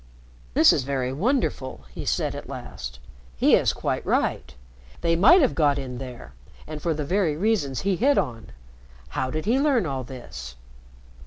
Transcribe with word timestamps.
"This 0.55 0.73
is 0.73 0.81
very 0.81 1.13
wonderful!" 1.13 1.83
he 1.93 2.05
said 2.05 2.33
at 2.33 2.49
last. 2.49 2.97
"He 3.37 3.53
is 3.53 3.71
quite 3.71 4.03
right. 4.03 4.55
They 5.01 5.15
might 5.15 5.41
have 5.43 5.53
got 5.53 5.77
in 5.77 5.99
there, 5.99 6.33
and 6.65 6.81
for 6.81 6.95
the 6.95 7.05
very 7.05 7.37
reasons 7.37 7.81
he 7.81 7.97
hit 7.97 8.17
on. 8.17 8.51
How 9.09 9.29
did 9.29 9.45
he 9.45 9.59
learn 9.59 9.85
all 9.85 10.03
this?" 10.03 10.55